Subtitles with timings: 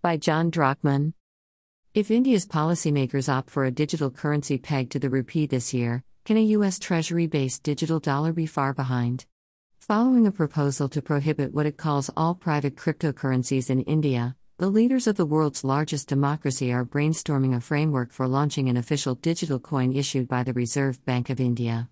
[0.00, 1.14] By John Drachman.
[1.92, 6.36] If India's policymakers opt for a digital currency pegged to the rupee this year, can
[6.36, 6.78] a U.S.
[6.78, 9.26] Treasury based digital dollar be far behind?
[9.80, 15.08] Following a proposal to prohibit what it calls all private cryptocurrencies in India, the leaders
[15.08, 19.92] of the world's largest democracy are brainstorming a framework for launching an official digital coin
[19.92, 21.88] issued by the Reserve Bank of India.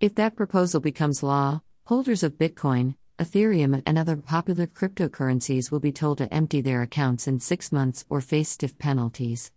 [0.00, 5.92] If that proposal becomes law, holders of Bitcoin, Ethereum, and other popular cryptocurrencies will be
[5.92, 9.52] told to empty their accounts in six months or face stiff penalties.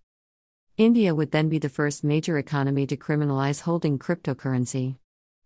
[0.77, 4.97] India would then be the first major economy to criminalize holding cryptocurrency.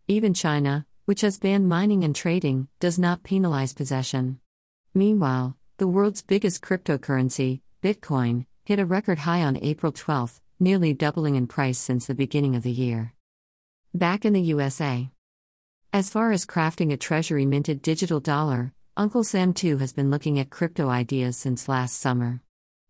[0.08, 4.40] Even China, which has banned mining and trading, does not penalize possession.
[4.94, 11.36] Meanwhile, the world's biggest cryptocurrency, Bitcoin, hit a record high on April 12, nearly doubling
[11.36, 13.14] in price since the beginning of the year.
[13.94, 15.10] Back in the USA.
[15.92, 20.38] As far as crafting a treasury minted digital dollar, Uncle Sam too has been looking
[20.38, 22.44] at crypto ideas since last summer.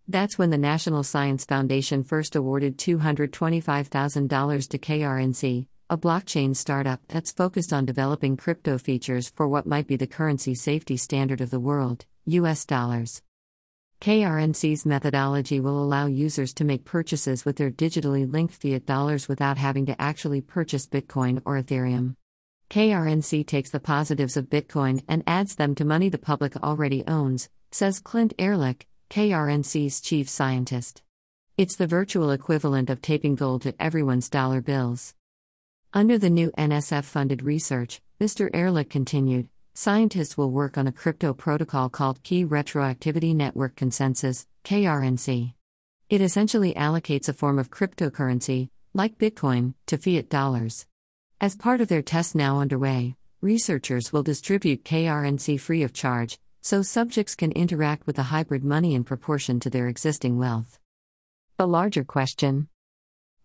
[0.09, 7.31] That's when the National Science Foundation first awarded $225,000 to KRNC, a blockchain startup that's
[7.31, 11.59] focused on developing crypto features for what might be the currency safety standard of the
[11.61, 13.21] world, US dollars.
[14.01, 19.57] KRNC's methodology will allow users to make purchases with their digitally linked fiat dollars without
[19.57, 22.15] having to actually purchase Bitcoin or Ethereum.
[22.69, 27.49] KRNC takes the positives of Bitcoin and adds them to money the public already owns,
[27.71, 31.01] says Clint Ehrlich, KRNC's chief scientist.
[31.57, 35.15] It's the virtual equivalent of taping gold to everyone's dollar bills.
[35.95, 38.51] Under the new NSF funded research, Mr.
[38.53, 45.53] Ehrlich continued, scientists will work on a crypto protocol called Key Retroactivity Network Consensus, KRNC.
[46.07, 50.85] It essentially allocates a form of cryptocurrency, like Bitcoin, to fiat dollars.
[51.41, 56.81] As part of their test now underway, researchers will distribute KRNC free of charge, so
[56.81, 60.77] subjects can interact with the hybrid money in proportion to their existing wealth.
[61.55, 62.67] The larger question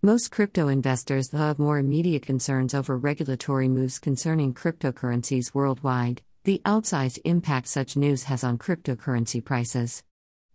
[0.03, 7.21] Most crypto investors have more immediate concerns over regulatory moves concerning cryptocurrencies worldwide, the outsized
[7.25, 10.03] impact such news has on cryptocurrency prices.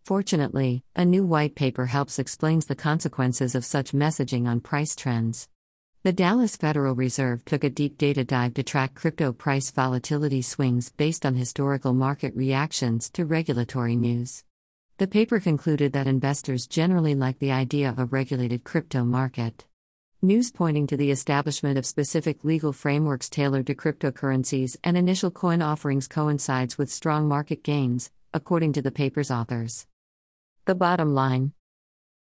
[0.04, 5.48] Fortunately, a new white paper helps explains the consequences of such messaging on price trends.
[6.02, 10.94] The Dallas Federal Reserve took a deep data dive to track crypto price volatility swings
[10.94, 14.46] based on historical market reactions to regulatory news.
[14.98, 19.66] The paper concluded that investors generally like the idea of a regulated crypto market.
[20.22, 25.62] News pointing to the establishment of specific legal frameworks tailored to cryptocurrencies and initial coin
[25.62, 29.86] offerings coincides with strong market gains, according to the paper's authors.
[30.64, 31.52] The bottom line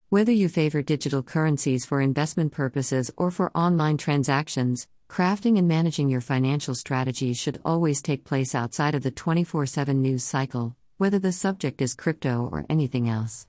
[0.09, 6.07] whether you favor digital currencies for investment purposes or for online transactions, crafting and managing
[6.07, 11.19] your financial strategies should always take place outside of the 24 7 news cycle, whether
[11.19, 13.47] the subject is crypto or anything else.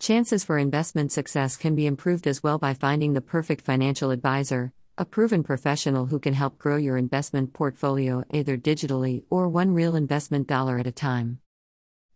[0.00, 4.72] Chances for investment success can be improved as well by finding the perfect financial advisor,
[4.98, 9.94] a proven professional who can help grow your investment portfolio either digitally or one real
[9.94, 11.38] investment dollar at a time.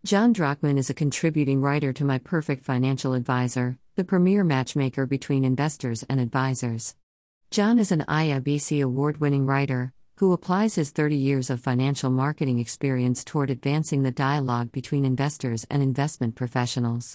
[0.07, 5.45] John Drachman is a contributing writer to My Perfect Financial Advisor, the premier matchmaker between
[5.45, 6.95] investors and advisors.
[7.51, 12.61] John is an IIBC award winning writer who applies his 30 years of financial marketing
[12.61, 17.15] experience toward advancing the dialogue between investors and investment professionals.